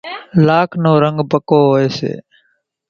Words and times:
لاک 0.47 0.69
نو 0.83 0.91
رنڳ 1.03 1.17
پڪو 1.31 1.57
هوئيَ 1.69 1.87
سي۔ 1.97 2.11